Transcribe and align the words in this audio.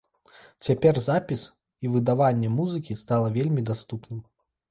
Цяпер 0.67 0.95
запіс 1.07 1.43
і 1.85 1.91
выдаванне 1.95 2.49
музыкі 2.57 2.99
стала 3.03 3.27
вельмі 3.37 3.61
даступным. 3.71 4.19